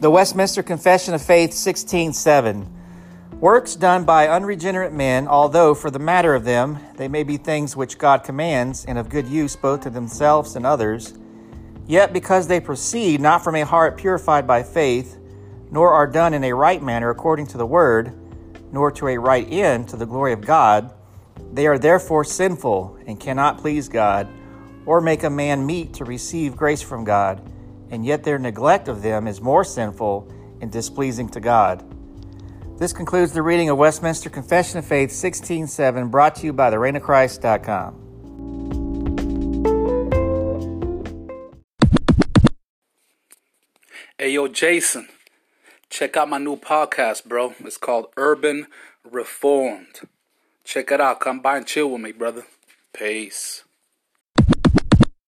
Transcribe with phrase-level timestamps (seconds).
[0.00, 2.68] The Westminster Confession of Faith 16:7
[3.40, 7.74] Works done by unregenerate men, although for the matter of them they may be things
[7.74, 11.14] which God commands and of good use both to themselves and others,
[11.88, 15.18] yet because they proceed not from a heart purified by faith,
[15.72, 18.12] nor are done in a right manner according to the word,
[18.70, 20.92] nor to a right end to the glory of God,
[21.52, 24.28] they are therefore sinful and cannot please God,
[24.86, 27.42] or make a man meet to receive grace from God
[27.90, 31.84] and yet their neglect of them is more sinful and displeasing to God.
[32.78, 38.04] This concludes the reading of Westminster Confession of Faith 16:7 brought to you by thereignofchrist.com.
[44.18, 45.08] Hey yo Jason,
[45.90, 47.54] check out my new podcast, bro.
[47.60, 48.66] It's called Urban
[49.04, 50.08] Reformed.
[50.64, 51.20] Check it out.
[51.20, 52.44] Come by and chill with me, brother.
[52.92, 53.64] Peace.